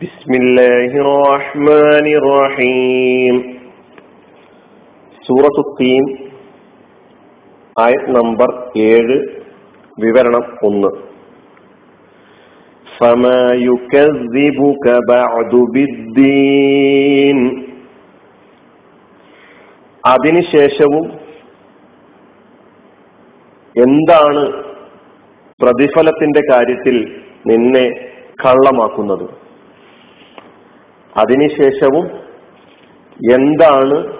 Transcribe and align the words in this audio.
بسم 0.00 0.30
الله 0.34 0.90
الرحمن 1.04 2.06
الرحيم 2.20 3.34
സൂറത്തു 5.24 5.62
തീൻ 5.78 6.04
ആയത് 7.76 8.08
നമ്പർ 8.16 8.50
ഏഴ് 8.88 9.16
വിവരണം 9.98 10.44
ഒന്ന് 10.68 10.90
فما 12.86 13.42
يكذبك 13.68 14.86
بعد 15.12 15.52
بالدين 15.74 17.38
അതിനുശേഷവും 20.04 21.04
എന്താണ് 23.76 24.42
പ്രതിഫലത്തിന്റെ 25.60 26.42
കാര്യത്തിൽ 26.50 26.96
നിന്നെ 27.46 27.84
കള്ളമാക്കുന്നത് 28.38 29.26
അതിനുശേഷവും 31.17 32.05
എന്താണ് 33.33 34.17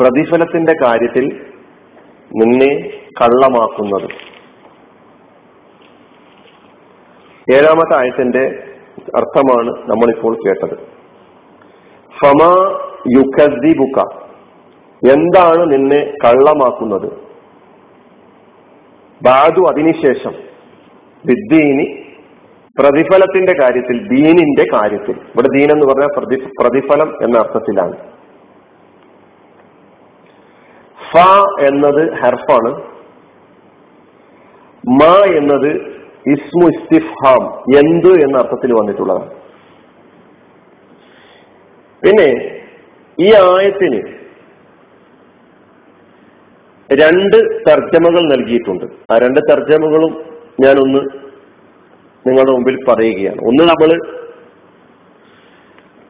പ്രതിഫലത്തിന്റെ 0.00 0.74
കാര്യത്തിൽ 0.84 1.24
നിന്നെ 2.36 2.90
കള്ളമാക്കുന്നത്? 3.20 4.10
ഏഴാമത്തെ 7.54 7.98
ആയത്തിന്റെ 7.98 8.68
അർത്ഥമാണ് 9.16 9.90
നമ്മളിപ്പോൾ 9.90 10.36
കേട്ടത്. 10.36 10.78
ഫമ 12.22 12.46
ബുക്ക 13.72 14.00
എന്താണ് 15.12 15.72
നിന്നെ 15.72 16.14
കള്ളമാക്കുന്നത്? 16.24 17.12
ബാദു 19.22 19.60
അതിനുശേഷം. 19.68 20.32
വിദ്യീനി 21.26 22.01
പ്രതിഫലത്തിന്റെ 22.78 23.54
കാര്യത്തിൽ 23.62 24.08
ദീനിന്റെ 24.08 24.64
കാര്യത്തിൽ. 24.74 25.12
ഇവിടെ 25.12 25.58
ദീൻ 25.58 25.72
എന്ന് 25.72 25.86
പറഞ്ഞാൽ 25.86 26.08
പ്രതി 26.16 26.36
പ്രതിഫലം 26.60 27.24
എന്ന 27.24 27.38
അർത്ഥത്തിലാണ്. 27.38 27.96
ഫ 31.12 31.16
എന്നത് 31.64 32.12
ഹർഫാണ്. 32.12 32.82
മ 34.88 35.02
എന്നത് 35.36 35.72
ഇസ്മു 36.26 36.68
ഇസ്തിഫാം 36.68 37.44
എന്ത് 37.78 38.22
എന്ന 38.22 38.38
അർത്ഥത്തിൽ 38.38 38.72
വന്നിട്ടുള്ളതാണ്. 38.72 39.30
പിന്നെ 42.04 42.58
ഈ 43.20 43.34
ആയത്തിന് 43.34 44.02
രണ്ട് 46.92 47.36
തർജമകൾ 47.68 48.22
നൽകിയിട്ടുണ്ട്. 48.22 48.84
ആ 49.12 49.18
രണ്ട് 49.18 49.40
തർജമകളും 49.50 50.24
ഞാനൊന്ന് 50.60 51.21
നിങ്ങളുടെ 52.26 52.52
മുമ്പിൽ 52.52 52.84
പറയുകയാണ്. 52.88 53.40
ഒന്ന് 53.40 53.64
നമ്മൾ 53.64 54.22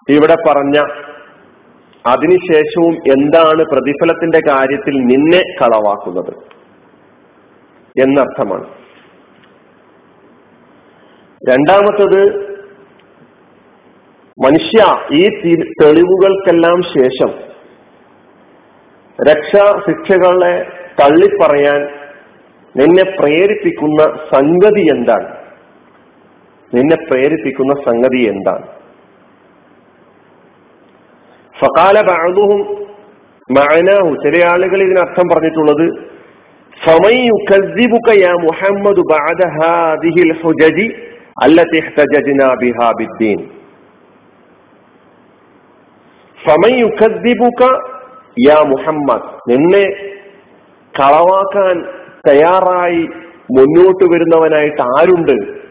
ഇവിടെ 0.09 0.37
പറഞ്ഞ 0.49 0.79
അതിനുശേഷവും 2.07 2.95
എന്താണ് 2.95 3.65
പ്രതിഫലത്തിന്റെ 3.65 4.41
കാര്യത്തിൽ 4.49 4.95
നിന്നെ 4.95 5.43
കളവാക്കുന്നത് 5.61 6.33
എന്നർത്ഥമാണ്. 8.03 8.65
രണ്ടാമത്തത് 11.51 12.53
മനുഷ്യ 14.45 14.81
ഈ 15.13 15.29
തെളിവുകൾക്കെല്ലാം 15.83 16.83
ശേഷം 16.83 17.31
രക്ഷാ 19.29 19.83
ശിക്ഷകളെ 19.89 20.67
തള്ളിപ്പറയാൻ 21.01 21.83
നിന്നെ 22.77 23.05
പ്രേരിപ്പിക്കുന്ന 23.21 24.03
സംഗതി 24.35 24.87
എന്താണ്? 24.97 25.42
നിന്നെ 26.75 26.97
പ്രേരിപ്പിക്കുന്ന 26.97 27.75
സംഗതി 27.75 28.19
എന്താണ്? 28.19 28.67
ഫകാല 31.61 32.01
ബാദുഹും 32.01 32.87
മഅനാഹു. 33.51 34.17
ചില 34.25 34.45
ആളുകൾ 34.45 34.83
ഇതിനർത്ഥം 34.83 35.29
പറഞ്ഞിട്ടുള്ളത് 35.29 36.13
മുഹമ്മദ്. 48.63 49.51
നിന്നെ 49.51 49.85
കളവാക്കാൻ 51.01 51.85
തയ്യാറായി 52.29 53.09
മുന്നോട്ട് 53.51 54.05
വരുന്നവനായിട്ട് 54.13 54.83
ആരുണ്ട്? 54.83 55.62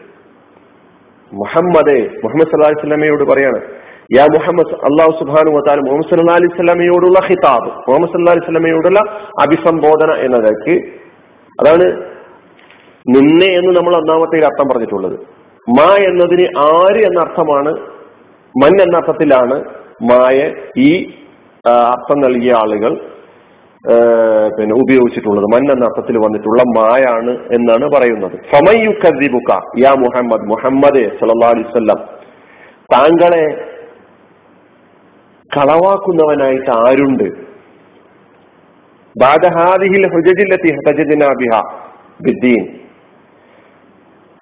മുഹമ്മദ് 1.32 1.94
മുഹമ്മദ് 2.22 2.50
സല്ലാഹി 2.52 2.76
സ്വലാമയോട് 2.80 3.24
പറയാണ് 3.24 3.58
യാ 4.16 4.24
മുഹമ്മദ് 4.34 4.74
അള്ളാഹു 4.88 5.12
സുബാനു 5.20 5.50
വത്താൽ 5.50 5.80
മുഹമ്മദ് 5.86 6.08
സല്ലാ 6.10 6.34
അലൈഹി 6.34 6.54
സ്വലാമയോടുള്ള 6.56 7.20
ഹിതാബ് 7.28 7.70
മുഹമ്മദ് 7.86 8.12
സല്ലാ 8.14 8.32
അലൈഹി 8.32 8.46
സ്വലാമയോടുള്ള 8.48 9.00
അഭിസംബോധന 9.44 10.10
എന്നതൊക്കെ 10.26 10.74
അതാണ് 11.58 11.86
നിന്നെ 13.06 13.48
എന്ന് 13.58 13.72
നമ്മൾ 13.76 13.94
ഒന്നാമത്തെ 13.96 14.38
അർത്ഥം 14.48 14.66
പറഞ്ഞിട്ടുള്ളത്. 14.68 15.16
മാ 15.66 15.88
എന്നതിന് 16.08 16.44
ആര് 16.66 17.00
എന്ന 17.08 17.18
അർത്ഥമാണ് 17.20 17.72
മൻ 18.54 18.72
എന്ന 18.82 18.94
അർത്ഥത്തിലാണ് 18.96 19.56
മായ 20.10 20.38
ഈ 20.82 20.90
അർത്ഥം 21.90 22.18
നൽകിയ 22.20 22.52
ആളുകൾ 22.54 22.92
പിന്നെ 24.56 24.74
ഉപയോഗിച്ചിട്ടുള്ളത്. 24.74 25.44
മൻ 25.44 25.72
എന്ന 25.72 25.84
അർത്ഥത്തിൽ 25.84 26.18
വന്നിട്ടുള്ള 26.18 26.62
മായാണ് 26.78 27.32
എന്നാണ് 27.54 27.86
പറയുന്നത്. 27.94 28.36
സമയു 28.52 28.90
കദിബുക്ക 28.90 29.50
യാ 29.78 29.92
മുഹമ്മദ് 29.98 30.44
മുഹമ്മദ് 30.50 31.02
സല്ലാ 31.20 31.94
താങ്കളെ 32.94 33.44
കളവാക്കുന്നവനായിട്ട് 35.56 36.70
ആരുണ്ട്? 36.70 37.24
ബാദഹാദിഹിൽ 39.16 40.06
ഹുജജില്ലത്തി 40.14 40.70
ഹജജിനാബിഹ 40.86 41.60
ബിദ്ദീൻ. 42.26 42.62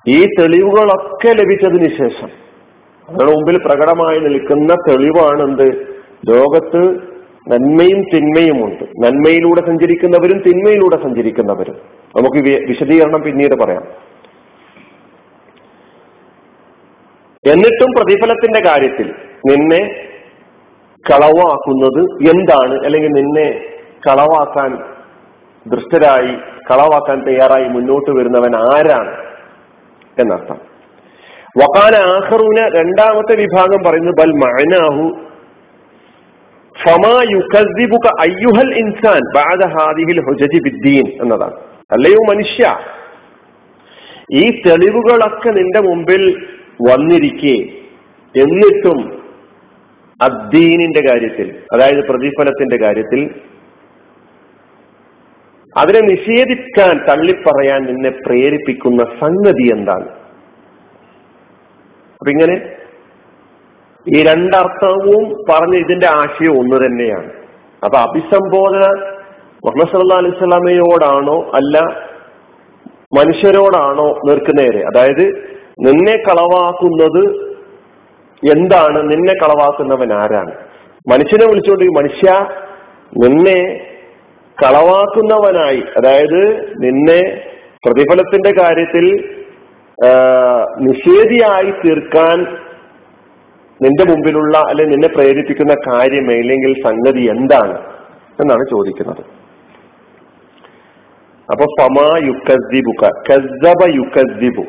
ഈ 0.09 0.27
തെളിവുകളൊക്കെ 0.39 1.31
ലഭിച്ചതിന് 1.41 1.89
ശേഷം 1.99 2.31
അവരുടെ 3.11 3.59
പ്രകടമായി 3.69 4.19
നിൽക്കുന്ന 4.19 4.75
തെളിവാണ് 4.89 5.43
എന്ത് 5.43 5.67
ലോകത്ത് 6.29 7.10
നന്മയും 7.49 8.03
തിന്മയുമുണ്ട്. 8.03 8.85
നന്മയിലൂടെ 8.85 9.61
സഞ്ചരിക്കുന്നവരും 9.67 10.39
തിന്മയിലൂടെ 10.39 11.03
സഞ്ചരിക്കുന്നവരും. 11.03 11.75
നമുക്ക് 12.21 12.49
വിശദീകരണം 12.69 13.23
പിന്നീട് 13.23 13.55
പറയാം. 13.55 13.83
എന്നിട്ടും 17.47 17.91
പ്രതിഫലത്തിന്റെ 18.01 18.69
കാര്യത്തിൽ 18.69 19.15
നിന്നെ 19.51 20.07
കളവാക്കുന്നത് 21.11 22.31
എന്താണ്? 22.31 22.85
അല്ലെങ്കിൽ 22.85 23.09
നിന്നെ 23.09 23.65
കളവാക്കാൻ 24.09 24.79
ദൃഷ്ടരായി 25.67 26.35
കളവാക്കാൻ 26.71 27.27
തയ്യാറായി 27.27 27.69
മുന്നോട്ട് 27.69 28.11
വരുന്നവൻ 28.11 28.57
ആരാണ്? 28.57 29.25
എന്നർത്ഥം. 30.21 30.57
വക്കാൻ 31.59 31.97
ആഹറൂന 31.97 32.81
രണ്ടാമത്തെ 32.81 33.37
വിഭാഗം 33.37 33.91
പറയുന്നത് 33.91 34.15
ബൽ 34.15 34.33
മഅനാഹു 34.33 35.30
അയ്യുഹൽ 38.21 38.71
ഇൻസാൻ 38.75 39.23
ബാദ 39.35 39.63
ഹാദിഹിൽ 39.67 40.21
ഹുജജി 40.21 40.59
ബിദ്ദീൻ 40.59 41.07
എന്നതാണ്. 41.23 41.57
അല്ലയോ 41.91 42.21
മനുഷ്യ 42.29 42.65
ഈ 44.31 44.63
തെളിവുകളൊക്കെ 44.67 45.51
നിന്റെ 45.51 45.81
മുമ്പിൽ 45.81 46.23
വന്നിരിക്കെ 46.81 47.57
എന്നിട്ടും 48.35 48.99
അദ്ദീനിന്റെ 50.21 51.01
കാര്യത്തിൽ 51.01 51.49
അതായത് 51.73 52.01
പ്രതിഫലത്തിന്റെ 52.09 52.77
കാര്യത്തിൽ 52.77 53.21
അതിനെ 55.77 56.01
നിഷേധിക്കാൻ 56.01 56.95
തള്ളിപ്പറയാൻ 57.09 57.81
നിന്നെ 57.85 58.11
പ്രേരിപ്പിക്കുന്ന 58.11 59.05
സംഗതി 59.05 59.67
എന്താണ്? 59.73 60.09
അപ്പൊ 62.13 62.31
ഇങ്ങനെ 62.31 62.57
ഈ 64.07 64.23
രണ്ടർത്ഥവും 64.23 65.23
പറഞ്ഞ 65.51 65.75
ഇതിന്റെ 65.77 66.09
ആശയം 66.21 66.55
ഒന്ന് 66.61 66.77
തന്നെയാണ്. 66.85 67.31
അപ്പൊ 67.85 67.99
അഭിസംബോധന 67.99 68.85
മുഹമ്മദ് 69.65 69.91
സല്ലാ 69.93 70.19
അലൈഹി 70.23 70.37
സ്വലാമയോടാണോ 70.39 71.37
അല്ല 71.59 71.79
മനുഷ്യരോടാണോ 73.19 74.09
നിൽക്കുന്നേരെ 74.29 74.81
അതായത് 74.91 75.25
നിന്നെ 75.87 76.17
കളവാക്കുന്നത് 76.29 77.23
എന്താണ്? 78.43 78.99
നിന്നെ 79.13 79.35
കളവാക്കുന്നവൻ 79.43 80.11
ആരാണ്? 80.23 80.53
മനുഷ്യനെ 81.07 81.47
വിളിച്ചുകൊണ്ട് 81.51 81.85
മനുഷ്യ 81.99 82.29
നിന്നെ 83.23 83.61
കളവാക്കുന്നവനായി 84.59 85.83
അതായത് 85.99 86.41
നിന്നെ 86.85 87.21
പ്രതിഫലത്തിന്റെ 87.87 88.53
കാര്യത്തിൽ 88.61 89.07
നിഷേധിയായി 90.89 91.71
തീർക്കാൻ 91.83 92.39
നിന്റെ 93.83 94.05
മുമ്പിലുള്ള 94.05 94.59
അല്ലെ 94.59 94.85
നിന്നെ 94.85 95.09
പ്രേരിപ്പിക്കുന്ന 95.09 95.75
കാര്യം 95.75 96.31
അല്ലെങ്കിൽ 96.31 96.75
സംഗതി 96.85 97.21
എന്താണ് 97.31 97.79
എന്നാണ് 98.41 98.65
ചോദിക്കുന്നത്. 98.71 99.25
അപ്പൊ 101.51 101.65
ഫമാ 101.81 102.27
യുക്കസ്ദിബുക 102.27 103.09
കസ്സബ 103.31 103.95
യുക്കസ്ദിബു. 103.95 104.63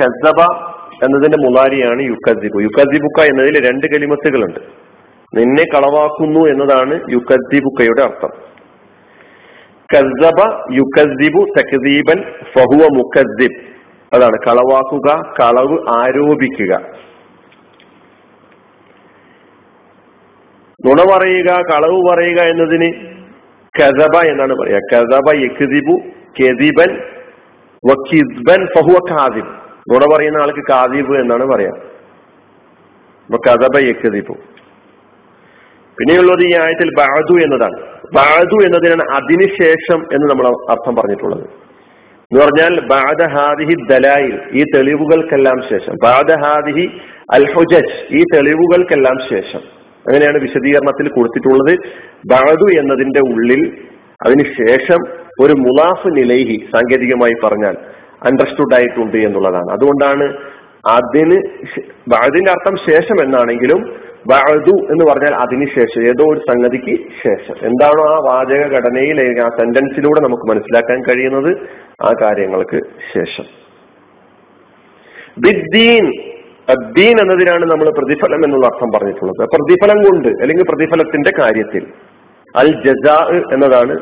കസ്സബ 0.00 0.40
എന്നതിന്റെ 1.04 1.38
മുലാരിയാണ് 1.38 2.02
യുക്കസ്ദിബു. 2.02 2.60
യുക്കസ്ദിബുക്ക 2.62 3.26
എന്നതിൽ 3.26 3.70
രണ്ട് 3.70 3.86
കലിമത്തുകളുണ്ട്. 3.86 4.60
നിന്നെ 5.38 5.64
കളവാക്കുന്നു 5.64 6.40
എന്നതാണ് 6.48 7.00
യുക്കസ്ദിബുക്കയുടെ 7.10 8.02
അർത്ഥം. 8.02 8.30
കസ്സബ 9.94 10.40
യുക്കസ്ദിബു 10.72 11.46
തക്ദീബൻ 11.58 12.22
ഫഹുവ 12.54 12.88
മുക്കസ്ദിബ്. 12.92 13.60
അതാണ് 14.16 14.38
കളവാക്കുക 14.46 15.22
കളവ് 15.40 15.78
ആരോപിക്കുക. 15.88 16.78
നുണ 20.86 21.18
പറയുക 21.18 21.46
കളവ് 21.46 22.08
പറയുക 22.10 22.38
എന്നതിന് 22.40 22.92
കസബ 23.80 24.26
എന്നാണ് 24.26 24.54
പറയുക. 24.54 24.78
കസബ 24.92 25.36
യക്സിബു 25.36 26.00
കെദിബൻ 26.40 26.98
വക്കിസ്ബൻ 27.90 28.66
ഫഹുവ 28.66 28.98
കാദിബ് 29.10 29.46
നുണ 29.92 30.16
പറയുന്ന 30.16 30.42
ആൾക്ക് 30.42 30.60
കാദിബ് 30.70 31.20
എന്നാണ് 31.20 31.44
പറയാ 31.44 31.70
കസബ 33.48 33.78
യക്സിബു. 33.78 34.32
പിന്നെയുള്ളത് 36.00 36.40
ഈ 36.40 36.56
ആയത്തിൽ 36.60 36.90
ബാദു 36.98 37.44
എന്നതാണ്. 37.44 37.82
ബാദു 38.14 38.66
എന്നതിനാണ് 38.66 39.10
അതിനുശേഷം 39.14 40.14
എന്ന് 40.14 40.30
നമ്മൾ 40.30 40.70
അർത്ഥം 40.70 40.96
പറഞ്ഞിട്ടുള്ളത്. 40.96 41.42
എന്ന് 41.42 42.40
പറഞ്ഞാൽ 42.40 42.86
ബാദഹാദിഹി 42.86 43.74
ദലായിൽ 43.90 44.40
ഈ 44.52 44.64
തെളിവുകൾക്കെല്ലാം 44.74 45.62
ശേഷം. 45.70 45.94
ബാദഹാദിഹി 46.04 46.90
അൽ 47.30 47.52
ഹുജജ് 47.52 48.06
ഈ 48.10 48.24
തെളിവുകൾക്കെല്ലാം 48.34 49.18
ശേഷം. 49.30 49.79
അങ്ങനെയാണ് 50.06 50.38
വിശദീകരണത്തിൽ 50.38 51.08
കൊടുത്തിട്ടുള്ളത്. 51.08 51.74
ബാദു 52.26 52.66
എന്നതിന്റെ 52.80 53.20
ഉള്ളിൽ 53.32 53.62
അതിനുശേഷം 54.26 55.00
ഒരു 55.40 55.54
മുലാഫ് 55.64 56.08
നിലൈഹി 56.16 56.56
സാങ്കേതികമായി 56.72 57.36
പറഞ്ഞാൽ 57.44 57.76
അണ്ടർസ്റ്റുഡ് 58.28 58.74
ആയിട്ടുണ്ട് 58.78 59.18
എന്നുള്ളതാണ്. 59.26 59.70
അതുകൊണ്ടാണ് 59.72 60.26
അതിന് 60.90 61.38
അതിന്റെ 62.24 62.50
അർത്ഥം 62.50 62.76
ശേഷം 62.88 63.16
എന്നാണെങ്കിലും 63.24 63.80
ബഅദു 64.30 64.74
എന്ന് 64.92 65.04
പറഞ്ഞാൽ 65.10 65.34
അതിനുശേഷം 65.34 66.00
ഏതോ 66.10 66.24
ഒരു 66.32 66.40
സംഗതിക്ക് 66.48 66.94
ശേഷം. 67.24 67.56
എന്താണോ 67.68 68.02
ആ 68.14 68.16
വാചക 68.28 68.62
ഘടനയിൽ 68.76 69.20
ആ 69.44 69.48
സെന്റൻസിലൂടെ 69.58 70.20
നമുക്ക് 70.26 70.46
മനസ്സിലാക്കാൻ 70.50 70.98
കഴിയുന്നത് 71.02 71.50
ആ 72.08 72.10
കാര്യങ്ങൾക്ക് 72.22 72.80
ശേഷം. 73.14 73.46
ബിദ്ദീൻ 75.46 76.06
അദ്ദീൻ 76.70 77.20
എന്നതിനാണ് 77.20 77.64
നമ്മൾ 77.70 77.90
പ്രതിഫലം 77.98 78.44
എന്നുള്ള 78.44 78.66
അർത്ഥം 78.66 78.90
പറഞ്ഞിട്ടുള്ളത്. 78.94 79.48
പ്രതിഫലം 79.48 79.98
കൊണ്ട് 80.02 80.28
അല്ലെങ്കിൽ 80.28 80.64
പ്രതിഫലത്തിന്റെ 80.68 81.32
കാര്യത്തിൽ. 81.40 81.86
അൽ 82.56 82.68
ജസാ 82.86 83.16
എന്നതാണ് 83.52 83.94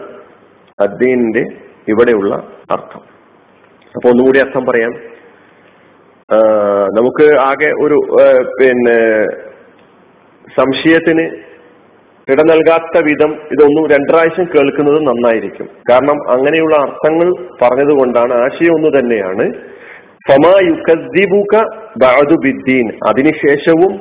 അദ്ദീനിന്റെ 0.81 1.44
ഇവിടെയുള്ള 1.88 2.35
അർത്ഥം. 2.70 3.00
അപ്പൊ 3.97 4.11
ഒന്നുകൂടി 4.11 4.38
അർത്ഥം 4.38 4.65
പറയാം. 4.67 4.93
നമുക്ക് 6.97 7.26
ആകെ 7.41 7.70
ഒരു 7.85 7.97
പിന്നെ 8.61 8.99
സംശയത്തിന് 10.59 11.25
ഇട 12.32 12.41
നൽകാത്ത 12.43 13.03
വിധം 13.05 13.31
ഇതൊന്നും 13.53 13.85
രണ്ടാഴ്ച 13.91 14.41
കേൾക്കുന്നത് 14.41 14.99
നന്നായിരിക്കും. 15.06 15.69
കാരണം 15.91 16.19
അങ്ങനെയുള്ള 16.31 16.76
അർത്ഥങ്ങൾ 16.76 17.29
പറഞ്ഞതുകൊണ്ടാണ് 17.62 18.35
ആശയം 18.44 18.75
ഒന്ന് 18.75 18.91
തന്നെയാണ്. 18.99 19.47
അതിനുശേഷവും 23.06 23.92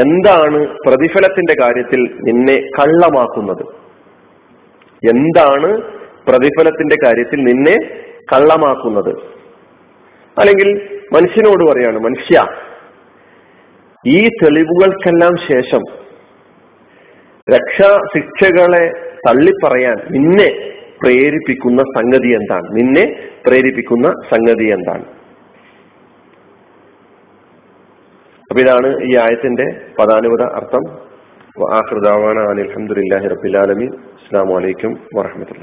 എന്താണ് 0.00 0.76
പ്രതിഫലത്തിന്റെ 0.86 1.54
കാര്യത്തിൽ 1.62 2.00
നിന്നെ 2.02 2.56
കള്ളമാക്കുന്നത്? 2.80 3.62
എന്താണ് 5.10 5.82
പ്രതിഫലത്തിന്റെ 6.28 6.96
കാര്യത്തിൽ 7.04 7.44
നിന്നെ 7.44 7.76
കള്ളമാക്കുന്നത്? 8.32 9.16
അല്ലെങ്കിൽ 10.40 11.00
മനുഷ്യനോട് 11.12 11.72
പറയാണ് 11.72 11.98
മനുഷ്യ 11.98 12.46
ഈ 14.06 14.28
തെളിവുകൾക്കെല്ലാം 14.28 15.36
ശേഷം 15.36 15.80
രക്ഷാ 17.54 17.98
ശിക്ഷകളെ 18.14 18.90
തള്ളിപ്പറയാൻ 19.28 19.96
നിന്നെ 20.10 20.73
പ്രേരിപ്പിക്കുന്ന 21.04 21.82
സംഗതി 21.82 22.28
എന്താണ്? 22.28 22.76
നിന്നെ 22.76 23.04
പ്രേരിപ്പിക്കുന്ന 23.46 24.10
സംഗതി 24.30 24.64
എന്താണ്? 24.64 25.04
അപ്പൊ 28.50 28.60
ഇതാണ് 28.60 28.88
ഈ 29.02 29.16
ആയത്തിന്റെ 29.16 29.66
പദാനുപത 29.98 30.42
അർത്ഥം. 30.42 30.84
അനിൽഹമുല്ലാഹി 32.50 33.28
റബിലാലമി 33.28 33.86
അസ്സാം 34.14 34.48
വലൈക്കും 34.48 34.92
വാഹമത്തുള്ള 35.16 35.62